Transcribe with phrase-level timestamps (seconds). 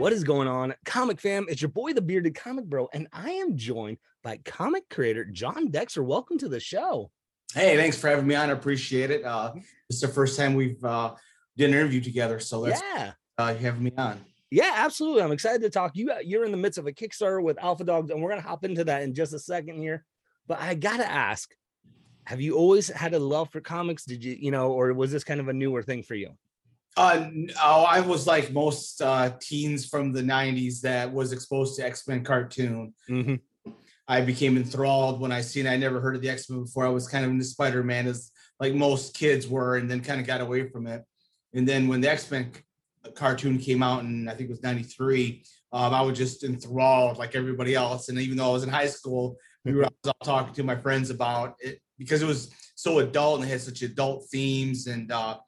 [0.00, 1.44] What is going on, comic fam?
[1.50, 5.70] It's your boy, the bearded comic bro, and I am joined by comic creator Jon
[5.70, 6.02] Dexter.
[6.02, 7.10] Welcome to the show.
[7.52, 8.48] Hey, thanks for having me on.
[8.48, 9.26] I appreciate it.
[9.26, 9.52] Uh,
[9.90, 11.16] it's the first time we've uh,
[11.58, 14.24] did an interview together, so that's yeah, uh, you having me on.
[14.50, 15.20] yeah, absolutely.
[15.20, 15.94] I'm excited to talk.
[15.94, 18.64] You you're in the midst of a Kickstarter with Alpha Dogs, and we're gonna hop
[18.64, 20.06] into that in just a second here.
[20.46, 21.54] But I gotta ask,
[22.24, 24.06] have you always had a love for comics?
[24.06, 26.30] Did you, you know, or was this kind of a newer thing for you?
[26.96, 27.26] Uh,
[27.62, 32.06] oh, I was like most uh, teens from the '90s that was exposed to X
[32.08, 32.94] Men cartoon.
[33.08, 33.70] Mm-hmm.
[34.08, 35.66] I became enthralled when I seen.
[35.66, 36.84] I never heard of the X Men before.
[36.84, 40.20] I was kind of into Spider Man, as like most kids were, and then kind
[40.20, 41.04] of got away from it.
[41.54, 42.50] And then when the X Men
[43.14, 47.36] cartoon came out, and I think it was '93, um, I was just enthralled like
[47.36, 48.08] everybody else.
[48.08, 50.64] And even though I was in high school, we were I was all talking to
[50.64, 54.88] my friends about it because it was so adult and it had such adult themes
[54.88, 55.12] and.
[55.12, 55.38] uh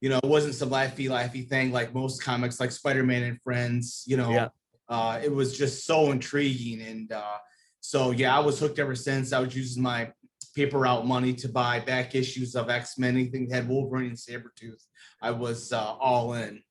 [0.00, 4.04] you know, it wasn't some laughy, laughy thing like most comics, like Spider-Man and Friends.
[4.06, 4.48] You know, Yeah.
[4.88, 7.38] uh, it was just so intriguing, and uh,
[7.80, 9.32] so yeah, I was hooked ever since.
[9.32, 10.12] I was using my
[10.54, 14.82] paper route money to buy back issues of X-Men, anything that had Wolverine and Sabretooth.
[15.20, 16.62] I was uh, all in.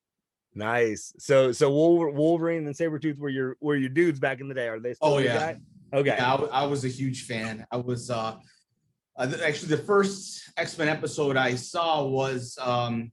[0.54, 1.12] Nice.
[1.18, 4.68] So so Wolverine and Sabretooth were your were your dudes back in the day.
[4.68, 5.54] Are they still Oh, yeah.
[5.92, 6.14] Okay.
[6.16, 7.66] Yeah, I, I was a huge fan.
[7.70, 8.36] I was uh,
[9.16, 13.12] uh, actually the first X-Men episode I saw was um,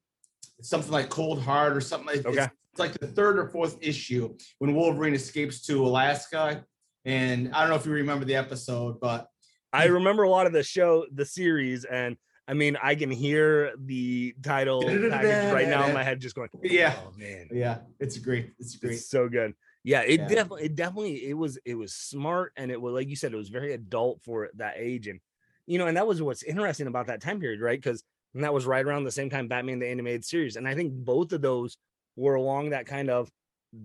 [0.63, 2.07] something like Cold Heart or something.
[2.07, 2.43] like Okay.
[2.43, 6.65] It's, it's like the third or fourth issue when Wolverine escapes to Alaska.
[7.05, 9.27] And I don't know if you remember the episode, but
[9.71, 12.15] I remember a lot of the show, the series, and
[12.47, 16.95] I mean, I can hear the title right now in my head, just going, yeah,
[17.03, 18.51] "Oh man, yeah, it's great.
[18.59, 18.93] It's great.
[18.93, 19.53] it's so good."
[19.83, 20.27] Yeah, it Yeah.
[20.27, 23.37] definitely, it definitely, it was, it was smart, and it was like you said, it
[23.37, 25.19] was very adult for that age, and
[25.65, 27.79] you know, and that was what's interesting about that time period, right?
[27.81, 28.03] Because
[28.41, 31.33] that was right around the same time Batman the animated series, and I think both
[31.33, 31.77] of those
[32.15, 33.29] were along that kind of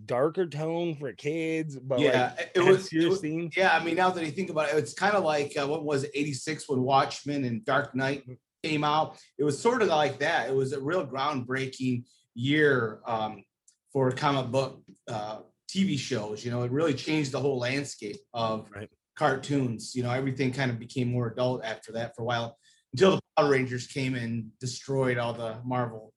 [0.06, 2.92] darker tone for kids, but yeah, like it was.
[2.92, 3.54] it was- themes.
[3.56, 5.84] Yeah, I mean, now that you think about it, it's kind of like uh, what
[5.84, 8.24] was it, 86 when Watchmen and Dark Knight
[8.62, 9.18] came out.
[9.38, 10.48] It was sort of like that.
[10.48, 13.44] It was a real groundbreaking year um,
[13.92, 15.38] for comic book uh,
[15.70, 16.44] TV shows.
[16.44, 18.90] You know, it really changed the whole landscape of Right.
[19.16, 19.94] cartoons.
[19.94, 22.56] You know, everything kind of became more adult after that for a while
[22.92, 26.12] until the Power Rangers came and destroyed all the Marvel.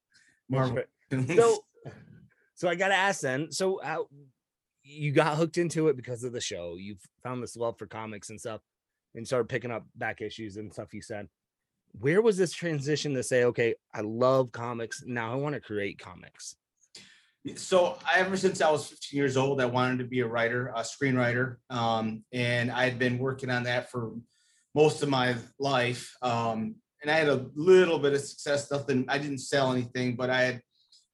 [0.49, 0.83] Marvel.
[1.35, 1.57] so
[2.55, 4.07] so i gotta ask then so how
[4.83, 8.29] you got hooked into it because of the show you found this love for comics
[8.29, 8.61] and stuff
[9.15, 11.27] and started picking up back issues and stuff you said
[11.99, 15.99] where was this transition to say okay i love comics now i want to create
[15.99, 16.55] comics
[17.55, 20.71] So I, ever since I was 15 years old, I wanted to be a writer,
[20.75, 24.11] a screenwriter, um, and I had been working on that for
[24.73, 26.15] most of my life.
[26.21, 28.69] Um, and I had a little bit of success.
[28.69, 29.05] Nothing.
[29.07, 30.61] I didn't sell anything, but I had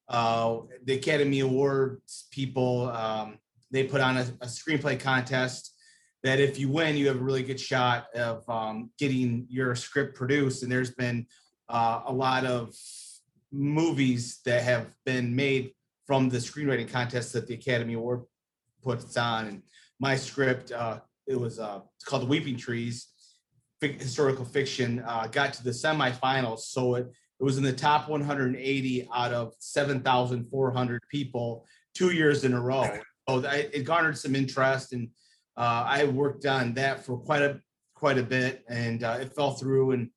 [0.08, 2.90] uh, the Academy Awards people.
[2.90, 3.38] Um,
[3.70, 5.74] they put on a, a screenplay contest
[6.22, 10.14] that if you win, you have a really good shot of um, getting your script
[10.14, 10.62] produced.
[10.62, 11.26] And there's been
[11.68, 12.74] uh, a lot of
[13.52, 15.72] movies that have been made
[16.06, 18.22] from the screenwriting contest that the Academy Award
[18.82, 19.46] puts on.
[19.46, 19.62] And
[20.00, 23.08] my script, uh, it was uh, called The Weeping Trees,
[23.82, 26.60] fic- historical fiction, uh, got to the semifinals.
[26.60, 27.06] So it,
[27.40, 32.88] it was in the top 180 out of 7,400 people two years in a row.
[33.28, 35.08] So I, it garnered some interest, and
[35.56, 37.60] uh, I worked on that for quite a
[37.94, 39.90] quite a bit, and uh, it fell through.
[39.92, 40.10] And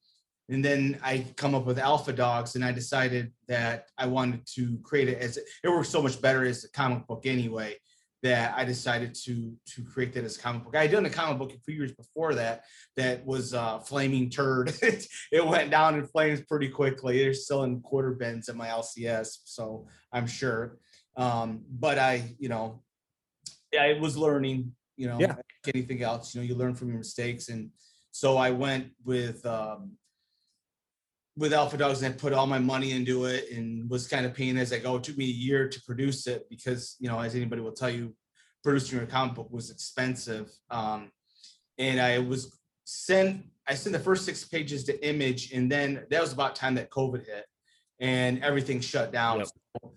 [0.48, 4.78] and then I come up with Alpha Dogs, and I decided that I wanted to
[4.84, 7.76] create it as it works so much better as a comic book anyway.
[8.24, 10.76] That I decided to to create that as a comic book.
[10.76, 12.66] I had done a comic book a few years before that
[12.96, 14.72] that was uh, flaming turd.
[15.32, 17.18] it, went down in flames pretty quickly.
[17.18, 20.78] They're still in quarter bins at my LCS, so I'm sure.
[21.18, 22.84] Um, but I, you know,
[23.78, 24.76] I was learning.
[24.98, 25.36] You know, Yeah.
[25.38, 27.72] like anything else, you know, you learn from your mistakes, and
[28.12, 29.94] so I went with um,
[31.38, 34.34] with Alpha Dogs and I put all my money into it and was kind of
[34.34, 34.98] paying as I go.
[34.98, 37.90] It took me a year to produce it because, you know, as anybody will tell
[37.90, 38.14] you,
[38.64, 40.52] producing a comic book was expensive.
[40.70, 41.12] Um,
[41.78, 46.22] and I was sent, I sent the first six pages to Image, and then that
[46.22, 47.46] was about time that COVID hit
[48.00, 49.40] and everything shut down.
[49.40, 49.48] Yep.
[49.48, 49.94] So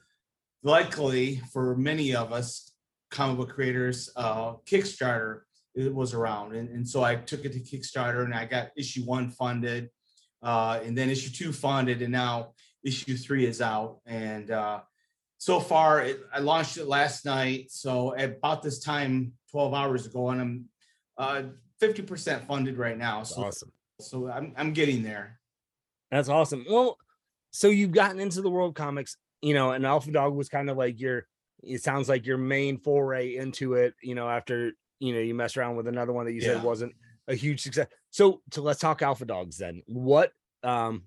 [0.62, 2.72] luckily for many of us
[3.10, 5.40] comic book creators, uh, Kickstarter
[5.74, 6.54] it was around.
[6.54, 9.90] And, and so I took it to Kickstarter and I got issue one funded
[10.44, 12.52] uh, and then issue two funded, and now
[12.84, 13.98] issue three is out.
[14.06, 14.80] And uh,
[15.38, 17.70] so far, it, I launched it last night.
[17.70, 20.64] So at about this time, 12 hours ago, and I'm
[21.18, 21.42] uh,
[21.80, 23.18] 50% funded right now.
[23.18, 25.38] That's So, awesome so I'm, I'm getting there.
[26.10, 26.64] That's awesome.
[26.68, 26.98] Well,
[27.52, 30.76] so you've gotten into the world comics, you know, and Alpha Dog was kind of
[30.76, 31.26] like your
[31.62, 35.56] it sounds like your main foray into it, you know, after you know you mess
[35.56, 36.54] around with another one that you Yeah.
[36.54, 36.94] said wasn't
[37.28, 37.86] a huge success.
[38.14, 39.82] So, so let's talk Alpha Dogs then.
[39.86, 40.30] What
[40.62, 41.02] um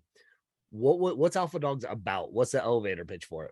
[0.72, 2.34] what, what what's Alpha Dogs about?
[2.34, 3.52] What's the elevator pitch for it?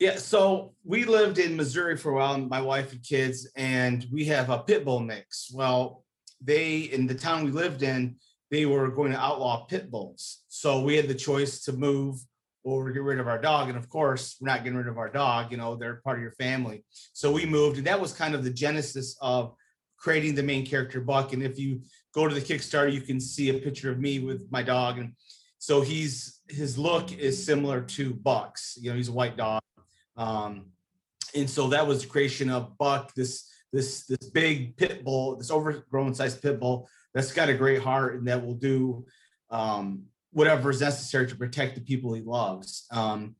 [0.00, 4.24] Yeah, so we lived in Missouri for a while, my wife and kids, and we
[4.24, 5.48] have a pit bull mix.
[5.54, 6.02] Well,
[6.42, 8.16] they in the town we lived in,
[8.50, 10.42] they were going to outlaw pit bulls.
[10.48, 12.18] So we had the choice to move
[12.64, 13.68] or get rid of our dog.
[13.68, 16.22] And of course, we're not getting rid of our dog, you know, they're part of
[16.22, 16.84] your family.
[17.12, 19.54] So we moved, and that was kind of the genesis of
[19.98, 21.32] creating the main character Buck.
[21.32, 21.82] And if you
[22.18, 24.98] go to the Kickstarter, you can see a picture of me with my dog.
[24.98, 25.12] And
[25.58, 29.62] so he's his look is similar to Buck's, you know, he's a white dog.
[30.16, 30.72] Um,
[31.34, 35.50] and so that was the creation of Buck, this this this big pit bull, this
[35.50, 39.06] overgrown sized pit bull that's got a great heart and that will do
[39.50, 42.86] um, whatever is necessary to protect the people he loves.
[42.90, 43.36] Um,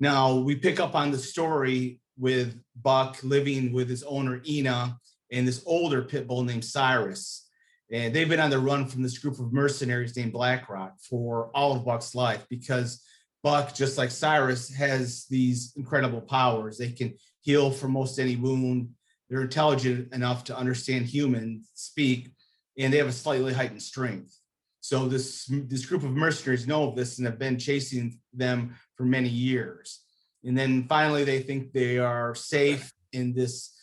[0.00, 4.98] now we pick up on the story with Buck living with his owner Ina
[5.32, 7.47] and this older pit bull named Cyrus.
[7.90, 11.74] And they've been on the run from this group of mercenaries named BlackRock for all
[11.74, 13.02] of Buck's life because
[13.42, 16.76] Buck, just like Cyrus, has these incredible powers.
[16.76, 18.90] They can heal from most any wound.
[19.30, 22.30] They're intelligent enough to understand human speak,
[22.76, 24.36] and they have a slightly heightened strength.
[24.80, 29.04] So this this group of mercenaries know of this and have been chasing them for
[29.04, 30.00] many years.
[30.44, 33.77] And then finally, they think they are safe in this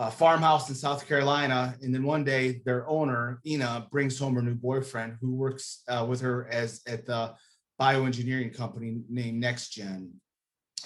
[0.00, 1.76] uh, farmhouse in South Carolina.
[1.82, 6.06] And then one day, their owner Ina brings home her new boyfriend, who works uh,
[6.08, 7.34] with her as at the
[7.78, 10.08] bioengineering company named NextGen.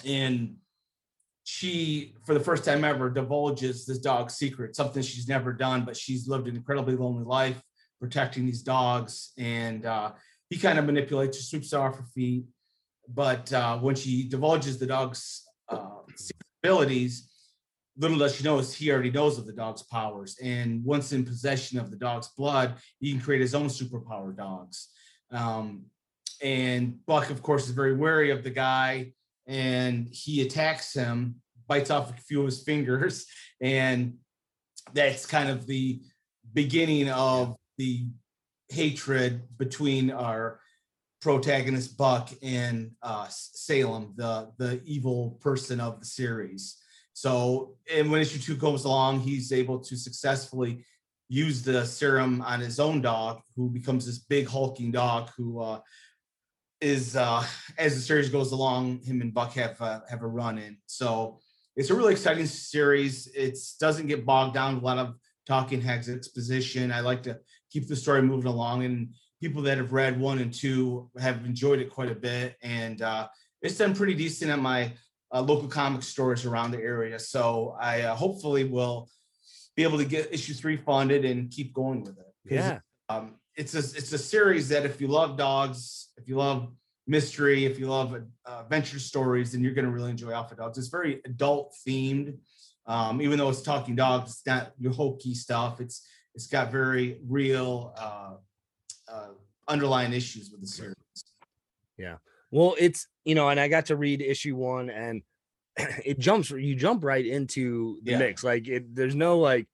[0.03, 0.57] And
[1.45, 5.95] she, for the first time ever, divulges this dog's secret, something she's never done, but
[5.95, 7.61] she's lived an incredibly lonely life
[8.01, 9.31] protecting these dogs.
[9.37, 10.11] And uh,
[10.49, 12.43] he kind of manipulates her, sweeps her off her feet.
[13.07, 15.99] But uh, when she divulges the dog's uh,
[16.61, 17.29] abilities,
[17.97, 20.37] little does she know is he already knows of the dog's powers.
[20.43, 24.89] And once in possession of the dog's blood, he can create his own superpower dogs.
[25.31, 25.85] Um,
[26.41, 29.13] and Buck, of course, is very wary of the guy,
[29.47, 31.35] and he attacks him,
[31.67, 33.25] bites off a few of his fingers,
[33.61, 34.15] and
[34.93, 36.01] that's kind of the
[36.53, 38.07] beginning of the
[38.69, 40.59] hatred between our
[41.21, 46.77] protagonist Buck and uh, Salem, the the evil person of the series.
[47.15, 50.83] So, and when issue two comes along, he's able to successfully
[51.29, 55.79] use the serum on his own dog, who becomes this big hulking dog who uh,
[56.81, 57.41] is uh,
[57.77, 60.75] as the series goes along, him and Buck have uh, have a run in.
[60.87, 61.39] So
[61.77, 63.27] it's a really exciting series.
[63.27, 65.15] It doesn't get bogged down with a lot of
[65.47, 66.91] talking heads exposition.
[66.91, 67.39] I like to
[67.71, 71.79] keep the story moving along, and people that have read one and two have enjoyed
[71.79, 72.57] it quite a bit.
[72.61, 73.29] And uh,
[73.61, 74.91] it's done pretty decent at my
[75.35, 77.19] uh, local comic stores around the area.
[77.19, 79.09] So I uh, hopefully will
[79.75, 82.33] be able to get issue three funded and keep going with it.
[82.49, 82.79] Yeah.
[83.09, 86.71] um, it's a it's a series that if you love dogs, if you love
[87.07, 88.13] mystery, if you love
[88.45, 90.77] uh, adventure stories, then you're going to really enjoy Alpha Dogs.
[90.77, 92.37] It's very adult themed,
[92.85, 94.31] um, even though it's talking dogs.
[94.31, 95.81] It's not your hokey stuff.
[95.81, 98.33] It's it's got very real uh,
[99.11, 99.29] uh,
[99.67, 100.95] underlying issues with the series.
[102.55, 105.23] Well, it's you know, and I got to read issue one, and
[106.05, 106.51] it jumps.
[106.51, 108.19] You jump right into the Yeah.
[108.19, 108.45] mix.
[108.45, 109.67] Like it, there's no like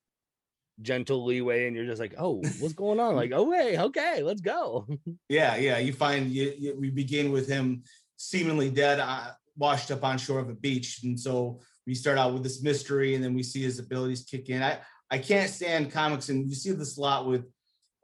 [0.81, 3.15] gentle leeway, and you're just like, oh, what's going on?
[3.21, 4.87] Like, oh wait, okay, let's go.
[5.29, 5.77] Yeah, yeah.
[5.77, 7.83] You find you, you, we begin with him
[8.17, 12.33] seemingly dead, uh, washed up on shore of a beach, and so we start out
[12.33, 14.63] with this mystery, and then we see his abilities kick in.
[14.63, 14.79] I
[15.11, 17.45] I can't stand comics, and you see this a lot with,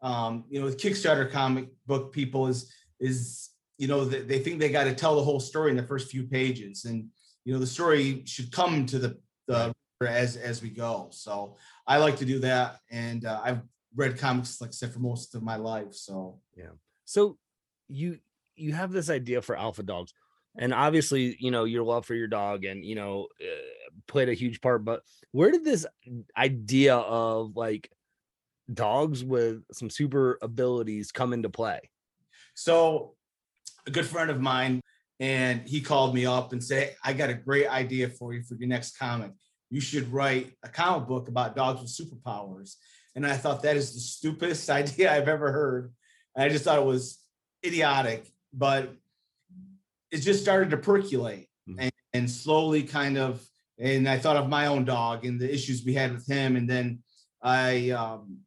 [0.04, 4.60] um, you know, with Kickstarter comic book people is is you know they, they think
[4.60, 7.10] they got to tell the whole story in the first few pages, and
[7.46, 9.18] you know the story should come to the
[9.48, 9.74] the
[10.06, 11.10] as as we go.
[11.12, 13.62] So I like to do that, and uh, I've
[13.96, 15.94] read comics like I said for most of my life.
[15.94, 17.38] So yeah So
[17.88, 18.20] you
[18.56, 20.14] you have this idea for alpha dogs,
[20.58, 24.34] and obviously, you know, your love for your dog, and you know, uh, played a
[24.34, 24.84] huge part.
[24.84, 25.86] But where did this
[26.36, 27.92] idea of like
[28.74, 31.90] dogs with some super abilities come into play?
[32.56, 33.14] So
[33.88, 34.82] a good friend of mine,
[35.20, 38.56] and he called me up and said, I got a great idea for you for
[38.56, 39.32] your next comic.
[39.70, 42.75] You should write a comic book about dogs with superpowers.
[43.15, 45.91] And I thought that is the stupidest idea I've ever heard.
[46.36, 47.20] And I just thought it was
[47.65, 48.94] idiotic, but
[50.12, 51.75] it just started to percolate Mhm.
[51.79, 53.46] and, and slowly kind of,
[53.77, 56.56] and I thought of my own dog and the issues we had with him.
[56.56, 57.00] And then
[57.41, 58.38] I, um,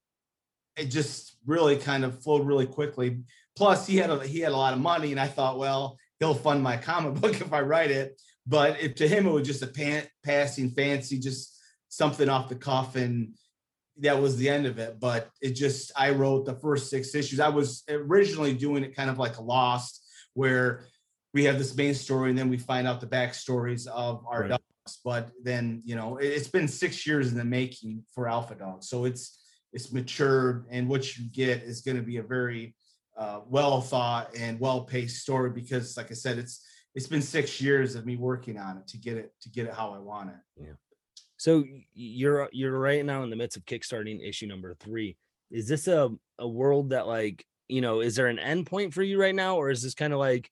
[0.76, 3.18] it just really kind of flowed really quickly
[3.60, 6.34] plus he had a he had a lot of money and i thought well he'll
[6.34, 9.62] fund my comic book if i write it but it, to him it was just
[9.62, 11.56] a pan, passing fancy, just
[11.88, 13.34] something off the cuff, and
[13.98, 14.98] that was the end of it.
[14.98, 17.40] But it just I wrote the first six issues.
[17.40, 20.86] I was originally doing it kind of like a Lost, where
[21.32, 24.48] we have this main story and then we find out the backstories of our right.
[24.48, 24.98] dogs.
[25.04, 28.82] But then you know it, it's been six years in the making for Alpha Dog,
[28.82, 29.38] so it's
[29.72, 32.74] it's matured, and what you get is going to be a very
[33.20, 37.60] uh, well thought and well paced story because, like I said, it's it's been six
[37.60, 40.30] years of me working on it to get it to get it how I want
[40.30, 40.36] it.
[40.56, 40.72] Yeah.
[41.36, 45.16] So you're you're right now in the midst of kickstarting issue number three.
[45.50, 49.02] Is this a a world that like you know is there an end point for
[49.02, 50.50] you right now, or is this kind of like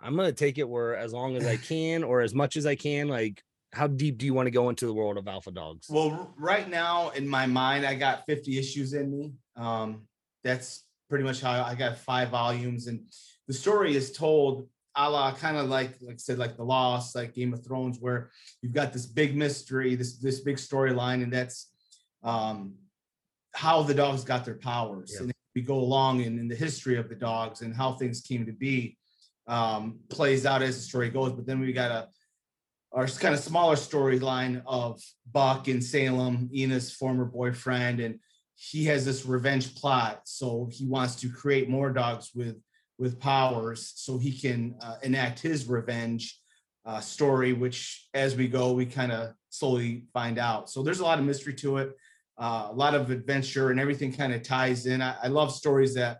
[0.00, 2.76] I'm gonna take it where as long as I can or as much as I
[2.76, 3.42] can, like
[3.72, 5.86] how deep do you want to go into the world of alpha dogs?
[5.88, 9.32] Well, right now in my mind, I got 50 issues in me.
[9.54, 10.08] Um,
[10.42, 13.02] that's pretty much how I got five volumes, and
[13.48, 17.14] the story is told a la kind of like like I said, like the Lost,
[17.14, 18.30] like Game of Thrones, where
[18.62, 21.70] you've got this big mystery, this this big storyline, and that's
[22.22, 22.74] um,
[23.52, 25.12] how the dogs got their powers.
[25.14, 25.24] Yeah.
[25.24, 28.46] And we go along in, in the history of the dogs and how things came
[28.46, 28.96] to be
[29.48, 31.32] um, plays out as the story goes.
[31.32, 32.08] But then we got a
[32.92, 35.00] our kind of smaller storyline of
[35.30, 38.18] Buck in Salem, Ina's former boyfriend, and
[38.62, 40.20] he has this revenge plot.
[40.24, 42.56] So he wants to create more dogs with
[42.98, 46.38] with powers so he can uh, enact his revenge
[46.84, 50.68] uh, story, which as we go, we kind of slowly find out.
[50.68, 51.92] So there's a lot of mystery to it,
[52.36, 55.00] uh, a lot of adventure, and everything kind of ties in.
[55.00, 56.18] I, I love stories that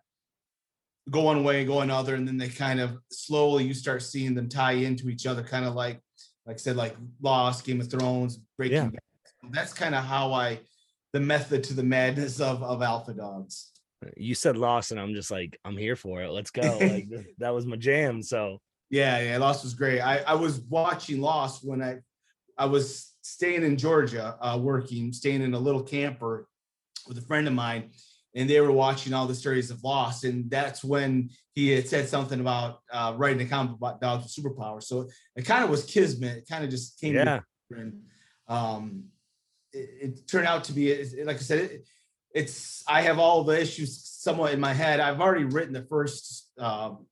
[1.11, 4.49] go one way, go another, and then they kind of slowly you start seeing them
[4.49, 6.01] tie into each other, kind of like,
[6.47, 8.85] like I said, like Lost, Game of Thrones, Breaking yeah.
[8.85, 9.53] Bad.
[9.53, 10.61] That's kind of how I,
[11.13, 13.71] the method to the madness of of Alpha Dogs.
[14.17, 16.31] You said lost and i'm just like i'm here for it.
[16.31, 16.79] Let's go.
[16.81, 18.59] Like that was my jam so.
[18.89, 20.01] Yeah yeah lost was great.
[20.01, 21.97] I i was watching lost when i
[22.59, 26.49] i was staying in georgia uh working staying in a little camper
[27.07, 27.91] with a friend of mine
[28.35, 32.09] and they were watching all the stories of lost and that's when he had said
[32.09, 34.85] something about uh writing a comic about dogs with superpowers.
[34.85, 36.39] So it kind of was kismet.
[36.39, 37.41] It kind of just came yeah.
[37.71, 38.03] and
[38.49, 39.05] um
[39.73, 41.87] it, it, turned out to be like i said it,
[42.35, 45.01] it's I have all the issues somewhat in my head.
[45.01, 47.07] I've already written the first um,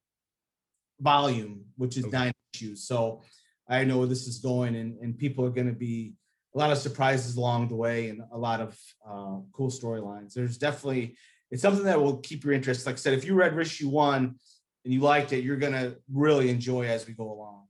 [1.00, 2.17] volume, which is okay.
[2.17, 2.87] nine issues.
[2.87, 3.23] So
[3.69, 6.15] I know where this is going, and, and people are going to be
[6.55, 10.35] a lot of surprises along the way and a lot of uh, cool storylines.
[10.35, 11.17] There's definitely
[11.50, 12.87] it's something that will keep your interest.
[12.87, 14.37] Like I said, if you read issue one
[14.85, 17.68] and you liked it, you're going to really enjoy as we go along.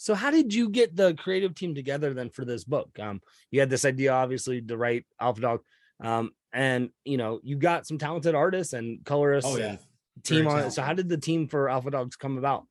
[0.00, 2.88] So how did you get the creative team together then for this book?
[2.98, 5.60] Um, you had this idea, obviously, to write Alpha Dog.
[6.02, 9.66] Um, and you know, you got some talented artists and colorists oh, yeah.
[9.66, 9.78] and
[10.24, 10.70] team Very on it.
[10.70, 12.64] So how did the team for Alpha Dogs come about?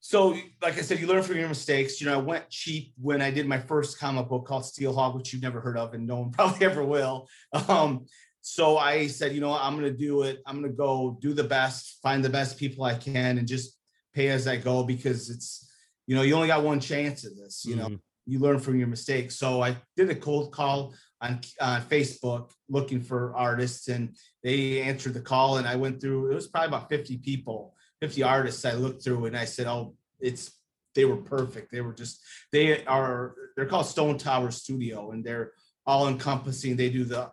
[0.00, 1.98] So, like I said, you learn from your mistakes.
[1.98, 5.14] You know, I went cheap when I did my first comic book called Steel Hog,
[5.16, 7.26] which you've never heard of, and no one probably ever will.
[7.70, 8.04] Um,
[8.42, 10.42] so I said, you know what, I'm gonna do it.
[10.44, 13.78] I'm gonna go do the best, find the best people I can, and just
[14.14, 15.62] pay as I go because it's,
[16.06, 17.64] you know, you only got one chance at this.
[17.64, 17.92] You mm-hmm.
[17.92, 19.36] know, you learn from your mistakes.
[19.36, 25.14] So I did a cold call on uh, Facebook looking for artists, and they answered
[25.14, 25.58] the call.
[25.58, 26.30] And I went through.
[26.30, 28.64] It was probably about fifty people, fifty artists.
[28.64, 30.52] I looked through, and I said, "Oh, it's."
[30.94, 31.70] They were perfect.
[31.72, 32.22] They were just.
[32.52, 33.34] They are.
[33.54, 35.52] They're called Stone Tower Studio, and they're
[35.84, 36.74] all encompassing.
[36.74, 37.30] They do the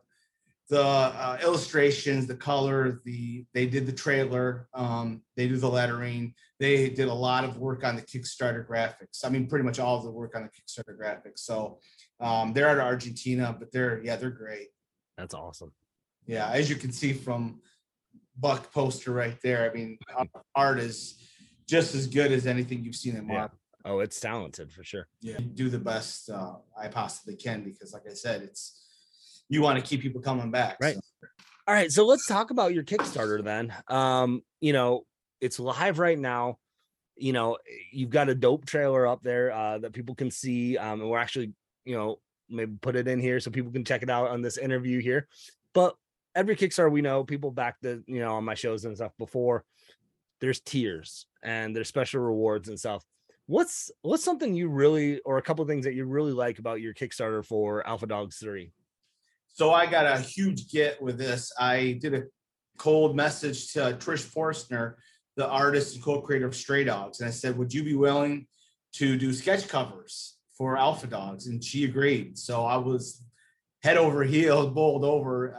[0.73, 6.33] the uh, illustrations, the color, the they did the trailer, um, they do the lettering.
[6.59, 9.23] They did a lot of work on the Kickstarter graphics.
[9.23, 11.39] I mean, pretty much all of the work on the Kickstarter graphics.
[11.39, 11.77] So
[12.19, 14.69] um, they're out of Argentina, but they're yeah, they're great.
[15.15, 15.71] That's awesome.
[16.25, 17.61] Yeah, as you can see from
[18.39, 19.69] Buck poster right there.
[19.69, 19.99] I mean,
[20.55, 21.21] art is
[21.69, 23.59] just as good as anything you've seen in Marvel.
[23.85, 23.91] Yeah.
[23.91, 25.07] Oh, it's talented for sure.
[25.21, 28.82] Yeah, do the best uh, I possibly can because, like I said, it's
[29.53, 30.77] you want to keep people coming back.
[30.81, 30.95] Right.
[30.95, 31.01] So.
[31.67, 31.91] All right.
[31.91, 33.73] So let's talk about your Kickstarter then.
[33.87, 35.05] Um, you know,
[35.41, 36.57] it's live right now.
[37.15, 37.57] You know,
[37.91, 40.77] you've got a dope trailer up there uh, that people can see.
[40.77, 41.53] Um, and we're actually
[41.85, 42.19] you know,
[42.49, 45.27] maybe put it in here so people can check it out on this interview here.
[45.73, 45.95] But
[46.35, 49.65] every Kickstarter we know, people back the, you know, on my shows and stuff before,
[50.39, 53.05] there's tiers and there's special rewards and stuff.
[53.45, 56.93] What's what's something you really or a couple things that you really like about your
[56.93, 58.71] Kickstarter for Alpha Dogs 3?
[59.53, 61.51] So I got a huge get with this.
[61.59, 62.23] I did a
[62.77, 64.95] cold message to Trish Forstner,
[65.35, 68.47] the artist and co-creator of Stray Dogs, and I said, "Would you be willing
[68.93, 72.37] to do sketch covers for Alpha Dogs, and she agreed.
[72.37, 73.23] So I was
[73.81, 75.49] head over heels, bowled over,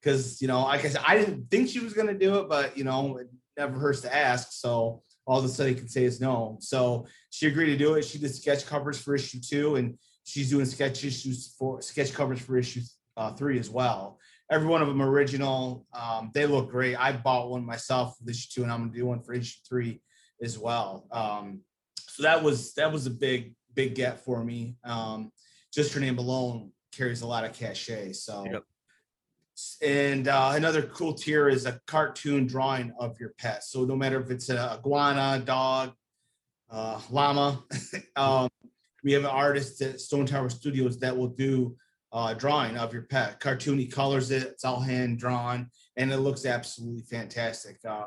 [0.00, 2.38] because uh, you know, like I said, I didn't think she was going to do
[2.38, 4.52] it, but you know, it never hurts to ask.
[4.52, 6.58] So all the study can say is no.
[6.60, 8.04] So she agreed to do it.
[8.04, 12.40] She did sketch covers for issue two, and she's doing sketch issues for sketch covers
[12.40, 12.80] for issue
[13.16, 14.18] uh, three as well.
[14.50, 15.86] Every one of them original.
[15.92, 16.96] Um, they look great.
[16.96, 20.00] I bought one myself for issue two, and I'm gonna do one for issue three
[20.42, 21.06] as well.
[21.10, 21.60] Um,
[21.98, 24.76] so that was that was a big big get for me.
[24.84, 25.32] Um,
[25.72, 28.12] just her name alone carries a lot of cachet.
[28.12, 28.44] So.
[28.50, 28.62] Yep.
[29.82, 33.64] And uh, another cool tier is a cartoon drawing of your pet.
[33.64, 35.94] So no matter if it's a iguana, dog,
[36.70, 37.64] uh, llama,
[38.16, 38.50] um,
[39.02, 41.74] we have an artist at Stone Tower Studios that will do
[42.16, 43.38] uh, drawing of your pet.
[43.40, 44.42] Cartoony colors it.
[44.42, 45.68] It's all hand drawn,
[45.98, 47.76] and it looks absolutely fantastic.
[47.86, 48.06] Uh,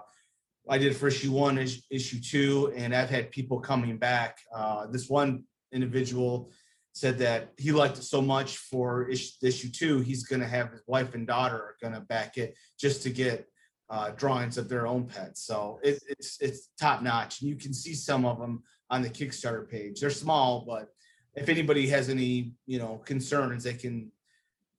[0.68, 4.40] I did for issue one, is- issue two, and I've had people coming back.
[4.54, 6.52] Uh, this one individual
[6.94, 10.72] said that he liked it so much for issue, issue two, he's going to have
[10.72, 13.48] his wife and daughter are going to back it just to get
[13.92, 15.44] uh, drawings of their own pets.
[15.46, 17.42] So it, it's it's top notch.
[17.42, 20.00] and You can see some of them on the Kickstarter page.
[20.00, 20.90] They're small, but
[21.36, 24.12] if anybody has any you know concerns, they can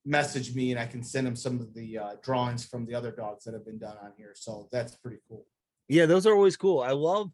[0.05, 3.11] message me and I can send them some of the uh, drawings from the other
[3.11, 4.31] dogs that have been done on here.
[4.35, 5.45] So that's pretty cool.
[5.87, 6.79] Yeah, those are always cool.
[6.79, 7.29] I love,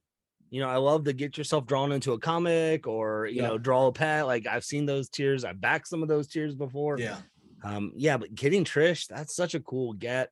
[0.50, 3.48] you know, I love to get yourself drawn into a comic or you Yeah.
[3.50, 4.26] know, draw a pet.
[4.26, 5.46] Like I've seen those tiers.
[5.46, 7.00] I've backed some of those tiers before.
[7.00, 7.20] Yeah.
[7.64, 10.30] Um, yeah, but getting Trish, that's such a cool get.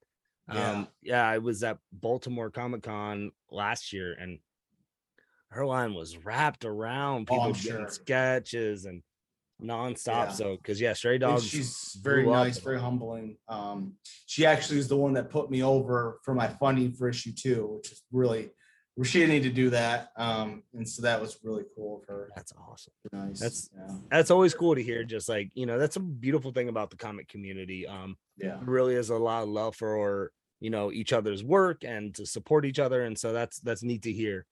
[0.53, 0.71] Yeah.
[0.71, 4.39] Um, yeah, I was at Baltimore Comic Con last year and
[5.49, 7.89] her line was wrapped around Oh, people I'm getting sure.
[7.89, 9.01] sketches and
[9.61, 10.07] nonstop.
[10.07, 10.31] Yeah.
[10.31, 11.45] So because yeah, stray And dogs.
[11.45, 13.37] she's very nice, very humbling.
[13.47, 13.93] Um,
[14.25, 17.67] she actually is the one that put me over for my funding for issue two,
[17.77, 18.49] which is really
[19.03, 20.11] she didn't need to do that.
[20.17, 22.29] Um, and so that was really cool of her.
[22.35, 22.93] That's awesome.
[23.11, 23.39] Nice.
[23.39, 23.97] That's- yeah.
[24.09, 25.03] That's always cool to hear.
[25.03, 27.85] Just like you know, that's a beautiful thing about the comic community.
[27.87, 28.57] Um, Yeah.
[28.63, 32.65] really is a lot of love for you know each other's work and to support
[32.65, 34.45] each other, and so that's that's neat to hear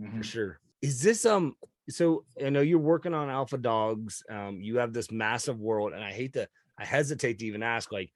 [0.00, 0.24] for Mhm.
[0.24, 0.60] sure.
[0.82, 1.56] Is this um?
[1.88, 4.22] So I know you're working on Alpha Dogs.
[4.30, 6.48] Um, you have this massive world, and I hate to,
[6.78, 8.12] I hesitate to even ask, like,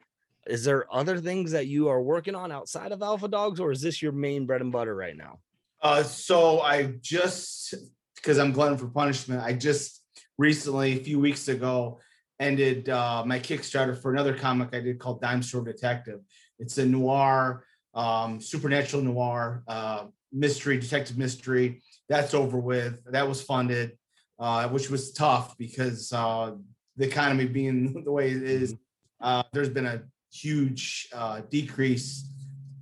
[0.47, 3.81] is there other things that you are working on outside of Alpha Dogs, or is
[3.81, 5.41] this your main bread and butter right now?
[5.83, 7.75] Uh, so I just
[8.17, 10.03] because I'm glutton for punishment, I just
[10.39, 11.99] recently, a few weeks ago,
[12.41, 16.21] ended uh, my Kickstarter for another comic I did called Dime Store Detective.
[16.59, 21.83] It's a noir, um, supernatural noir, uh, mystery, detective mystery.
[22.09, 22.99] That's over with.
[23.07, 23.97] That was funded,
[24.39, 26.53] uh, which was tough because uh,
[26.97, 28.75] the economy being the way it is,
[29.21, 32.29] uh, there's been a huge uh, decrease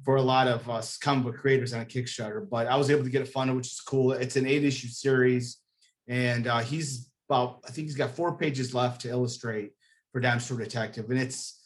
[0.05, 3.05] for a lot of us comic book creators on a Kickstarter, but I was able
[3.05, 4.13] to get it funded, which is cool.
[4.13, 5.59] It's an eight issue series,
[6.09, 9.73] and uh, he's about I think he's got four pages left to illustrate
[10.11, 11.62] for Dime Store Detective, and it's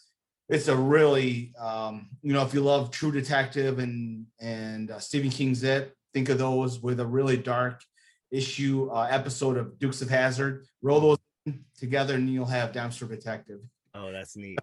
[0.48, 5.30] it's a really um, you know if you love True Detective and and uh, Stephen
[5.30, 7.82] King's It, think of those with a really dark
[8.30, 10.64] issue uh, episode of Dukes of Hazzard.
[10.82, 13.61] Roll those together, and you'll have Dime Store Detective
[13.94, 14.59] Oh, that's neat.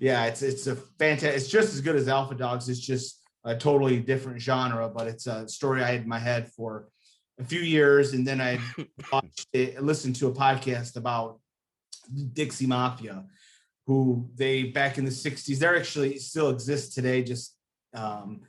[0.00, 1.36] yeah, it's it's a fantastic.
[1.40, 2.68] It's just as good as Alpha Dogs.
[2.68, 6.50] It's just a totally different genre, but it's a story I had in my head
[6.52, 6.88] for
[7.40, 8.58] a few years, and then I
[9.12, 11.40] watched it, listened to a podcast about
[12.34, 13.24] Dixie Mafia,
[13.86, 15.58] who they back in the '60s.
[15.58, 17.56] They're actually still exist today, just
[17.94, 18.42] um,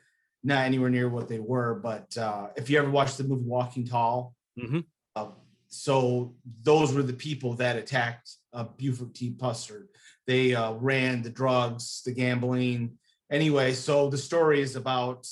[0.43, 1.75] not anywhere near what they were.
[1.75, 4.85] But uh, if you ever watched the movie Walking Tall, Mhm.
[5.15, 5.31] uh,
[5.67, 9.31] so those were the people that attacked uh, Buford T.
[9.31, 9.87] Pusser
[10.25, 12.97] they uh, ran the drugs, the gambling.
[13.29, 15.27] Anyway, so the story is about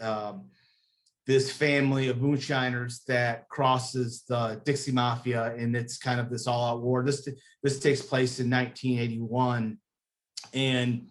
[0.00, 0.50] um,
[1.26, 6.82] this family of moonshiners that crosses the Dixie Mafia, and it's kind of this all-out
[6.82, 7.04] war.
[7.04, 7.28] This
[7.62, 9.78] this takes place in 1981,
[10.54, 11.08] and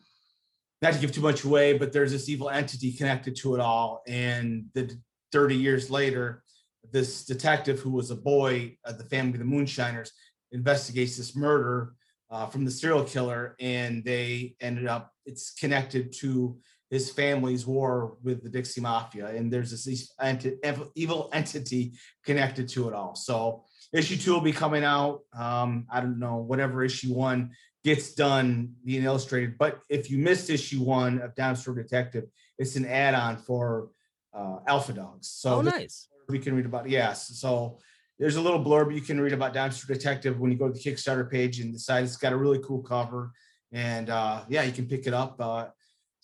[0.81, 4.03] not to give too much away, but there's this evil entity connected to it all.
[4.07, 4.97] And the
[5.31, 6.43] 30 years later,
[6.91, 10.11] this detective who was a boy of the family of the moonshiners
[10.51, 11.93] investigates this murder
[12.29, 15.11] uh, from the serial killer, and they ended up.
[15.25, 16.57] It's connected to
[16.95, 21.93] his family's war with the Dixie Mafia, and there's this enti- evil entity
[22.25, 23.15] connected to it all.
[23.15, 25.19] So issue two will be coming out.
[25.37, 27.51] Um, I don't know whatever issue one
[27.83, 32.25] gets done being illustrated, but if you missed issue one of Dime Detective,
[32.57, 33.89] it's an add-on for
[34.33, 35.27] uh, Alpha Dogs.
[35.27, 36.07] So oh, nice.
[36.29, 36.89] we can read about.
[36.89, 37.37] Yes.
[37.39, 37.79] So
[38.17, 40.79] there's a little blurb you can read about Dime Detective when you go to the
[40.79, 43.31] Kickstarter page and decide it's got a really cool cover.
[43.73, 45.65] And uh, yeah, you can pick it up uh,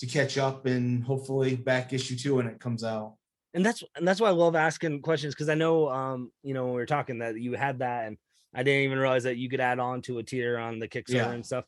[0.01, 3.15] to catch up and hopefully back issue two when it comes out.
[3.53, 6.63] and that's and that's why I love asking questions because I know um you know
[6.65, 8.17] when we were talking that you had that and
[8.55, 11.13] I didn't even realize that you could add on to a tier on the Kickstarter
[11.13, 11.31] Yeah.
[11.31, 11.65] and stuff.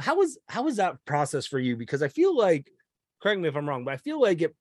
[0.00, 1.76] How was how was that process for you?
[1.76, 2.70] Because I feel like
[3.22, 4.54] correct me if I'm wrong, but I feel like it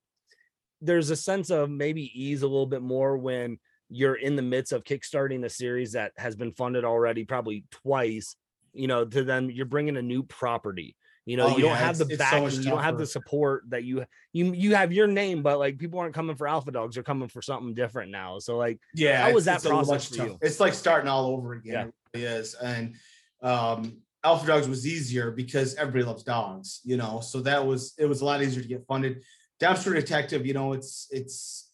[0.82, 3.58] there's a sense of maybe ease a little bit more when
[3.90, 8.36] you're in the midst of kickstarting a series that has been funded already probably twice
[8.74, 11.98] you know to then you're bringing a new property you know Oh, you don't have
[11.98, 15.42] the it's so you don't have the support that you you you have your name
[15.42, 18.40] but like people aren't coming for alpha dogs they're coming for something different now.
[18.40, 20.38] So like yeah How was that process much for tough- you?
[20.42, 21.86] it's like starting all over again Yeah.
[21.86, 22.56] it really is.
[22.56, 22.96] And
[23.42, 27.20] um alpha dogs was easier because everybody loves dogs you know?
[27.22, 29.22] So that was it was a lot easier to get funded.
[29.60, 31.70] Dime Store Detective you know it's it's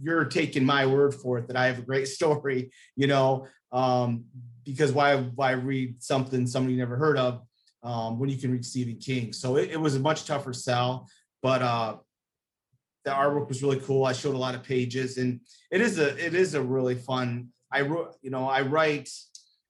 [0.00, 3.46] you're taking my word for it that i have a great story you know?
[3.70, 4.24] Um
[4.64, 7.42] because why why read something somebody never heard of
[7.82, 9.32] um when you can read stephen king.
[9.32, 11.08] So it, it was a much tougher sell
[11.42, 11.96] but uh
[13.04, 14.04] the artwork was really cool.
[14.04, 15.40] I showed a lot of pages and
[15.72, 19.08] it is a it is a really fun i wrote you know i write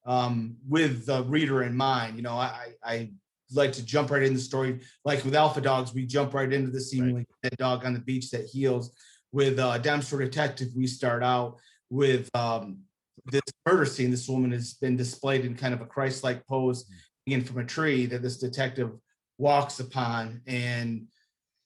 [0.05, 3.11] um with the reader in mind you know i i
[3.55, 4.81] like to jump right in the story.
[5.05, 8.31] Like with alpha dogs we jump right into the seemingly dead dog on the beach
[8.31, 8.93] that heals.
[9.33, 11.57] With uh Dime Store Detective we start out
[11.91, 12.79] with um
[13.27, 14.11] this murder scene.
[14.11, 16.87] This woman has been displayed in kind of a christ-like pose
[17.27, 18.91] hanging from a tree that this detective
[19.39, 21.07] walks upon and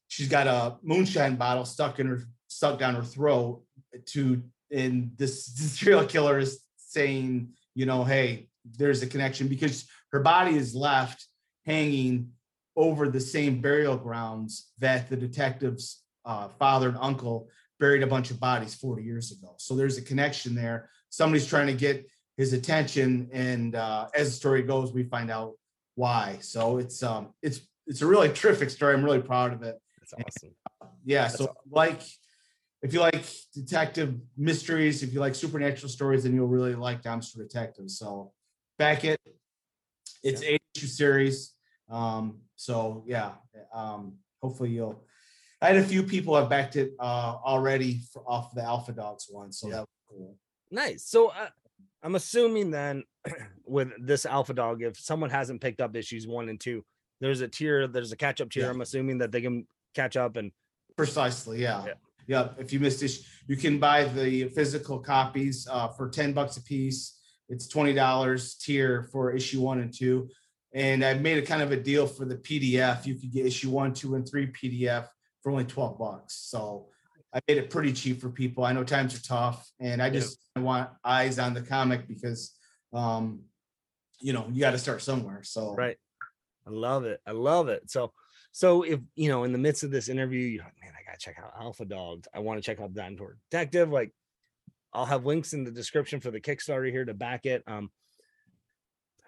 [0.08, 3.62] she's got a moonshine bottle stuck in her stuck down her throat
[4.06, 9.86] to and this, this serial killer is saying you know hey there's a connection because
[10.12, 11.26] her body is left
[11.64, 12.30] hanging
[12.76, 18.30] over the same burial grounds that the detective's uh, father and uncle buried a bunch
[18.30, 19.54] of bodies 40 years ago.
[19.58, 20.90] So there's a connection there.
[21.10, 25.54] Somebody's trying to get his attention and uh, as the story goes we find out
[25.94, 26.38] why.
[26.40, 28.94] So it's um it's it's a really terrific story.
[28.94, 29.76] I'm really proud of it.
[30.00, 30.54] That's awesome.
[31.04, 32.02] yeah That's so like
[32.82, 37.22] if you like detective mysteries if you like supernatural stories then you'll really like Dime
[37.22, 37.90] Store Detective.
[37.90, 38.32] So
[38.78, 39.18] back it
[40.22, 41.54] it's eight issue series.
[41.90, 43.32] Um so yeah
[43.74, 45.04] um hopefully you'll
[45.62, 49.26] i had a few people have backed it uh already for, off the alpha dogs
[49.30, 49.74] one so Yeah.
[49.74, 50.36] that was cool.
[50.70, 51.04] Nice.
[51.06, 51.48] So uh,
[52.06, 53.02] I'm assuming then
[53.66, 56.84] with this alpha dog, if someone hasn't picked up issues one and two,
[57.20, 58.62] there's a tier, there's a catch up tier.
[58.62, 58.70] Yeah.
[58.70, 60.52] I'm assuming that they can catch up and
[60.96, 61.84] Precisely, yeah.
[62.28, 62.50] Yeah.
[62.58, 66.62] If you missed it, you can buy the physical copies uh, for ten bucks a
[66.62, 67.18] piece.
[67.48, 70.28] It's twenty dollars tier for issue one and two.
[70.72, 73.04] And I made a kind of a deal for the PDF.
[73.04, 75.08] You could get issue one, two, and three PDF
[75.42, 76.34] for only twelve bucks.
[76.34, 76.86] So
[77.36, 78.64] I made it pretty cheap for people.
[78.64, 82.56] I know times are tough, and I just want eyes on the comic because,
[82.94, 83.40] um,
[84.18, 85.42] you know, you got to start somewhere.
[85.42, 85.98] So right.
[86.66, 87.20] I love it.
[87.26, 87.90] I love it.
[87.90, 88.12] So,
[88.52, 91.18] so if you know, in the midst of this interview, you're like, man, I gotta
[91.18, 92.26] check out Alpha Dogs.
[92.34, 93.90] I want to check out Dime Store Detective.
[93.90, 94.12] Like,
[94.94, 97.62] I'll have links in the description for the Kickstarter here to back it.
[97.66, 97.90] Um,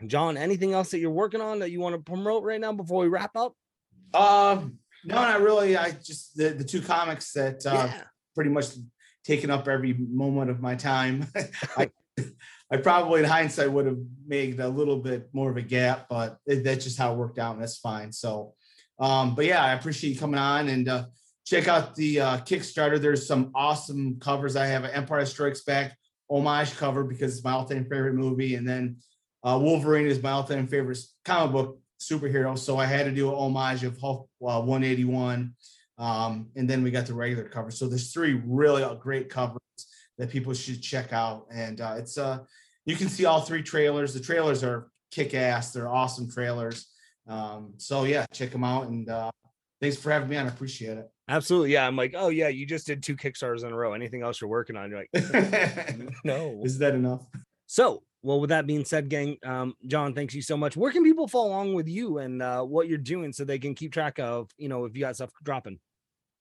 [0.07, 3.03] Jon, anything else that you're working on that you want to promote right now before
[3.03, 3.55] we wrap up?
[4.15, 5.77] Um, no, not really.
[5.77, 8.03] I just the, the two comics that uh, yeah.
[8.35, 8.67] pretty much
[9.25, 11.27] taken up every moment of my time.
[11.77, 11.91] I,
[12.71, 16.39] I probably in hindsight would have made a little bit more of a gap, but
[16.47, 18.13] it, that's just how it worked out, and that's fine.
[18.13, 18.55] So,
[18.99, 21.05] um, but yeah, I appreciate you coming on and uh,
[21.47, 23.01] check out the uh, Kickstarter.
[23.01, 24.57] There's some awesome covers.
[24.57, 25.97] I have an Empire Strikes Back
[26.31, 28.97] homage cover because it's my all-time favorite movie, and then
[29.45, 32.59] uh, Wolverine is my all-time favorite comic book superhero.
[32.59, 35.55] So I had to do an homage of Hulk uh, 181.
[35.99, 37.71] Um, and then we got the regular cover.
[37.71, 39.59] So there's three really uh, great covers
[40.17, 41.47] that people should check out.
[41.51, 42.39] And uh, it's uh,
[42.85, 44.15] you can see all three trailers.
[44.15, 45.73] The trailers are kick ass.
[45.73, 46.87] They're awesome trailers.
[47.27, 48.89] Um, so yeah, check them out.
[48.89, 49.31] And uh,
[49.81, 50.47] thanks for having me on.
[50.47, 51.11] I appreciate it.
[51.29, 51.73] Absolutely.
[51.73, 51.87] Yeah.
[51.87, 53.93] I'm like, oh yeah, you just did two Kickstarters in a row.
[53.93, 54.91] Anything else you're working on?
[54.91, 56.61] You're like, no.
[56.65, 57.27] Is that enough?
[57.67, 60.77] So, well, with that being said, gang, um, Jon, thanks you so much.
[60.77, 63.75] Where can people follow along with you and uh, what you're doing so they can
[63.75, 65.79] keep track of, you know, if you got stuff dropping?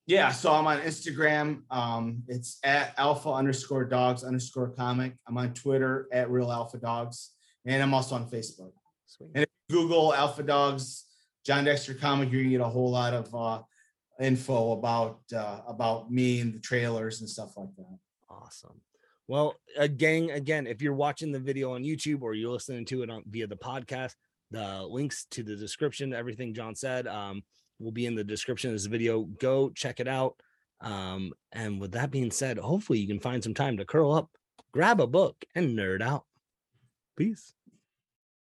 [0.08, 1.64] Yeah, so I'm on Instagram.
[1.70, 5.14] Um, it's at alpha underscore dogs underscore comic.
[5.28, 7.32] I'm on Twitter at real alpha dogs,
[7.66, 8.72] and I'm also on Facebook.
[9.06, 9.32] Sweet.
[9.36, 11.06] And if you Google Alpha Dogs,
[11.46, 13.62] Jon Dexter comic, you're gonna get a whole lot of uh,
[14.22, 17.98] info about uh, about me and the trailers and stuff like that.
[18.30, 18.82] Awesome.
[19.28, 23.04] Well, uh, gang, again, if you're watching the video on YouTube or you're listening to
[23.04, 24.16] it on via the podcast,
[24.52, 27.44] the links to the description, everything Jon said, um,
[27.80, 29.24] will be in the description of this video.
[29.24, 30.36] Go check it out.
[30.80, 34.30] Um, and with that being said, hopefully you can find some time to curl up,
[34.72, 36.24] grab a book, and nerd out.
[37.18, 37.54] Peace.